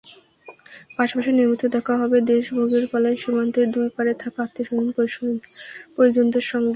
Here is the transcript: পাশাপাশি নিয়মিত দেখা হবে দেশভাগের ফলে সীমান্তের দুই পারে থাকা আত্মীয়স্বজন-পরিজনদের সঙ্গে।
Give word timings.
পাশাপাশি 0.97 1.31
নিয়মিত 1.31 1.63
দেখা 1.75 1.93
হবে 2.01 2.17
দেশভাগের 2.31 2.85
ফলে 2.91 3.09
সীমান্তের 3.21 3.67
দুই 3.75 3.87
পারে 3.95 4.11
থাকা 4.21 4.39
আত্মীয়স্বজন-পরিজনদের 4.45 6.45
সঙ্গে। 6.51 6.69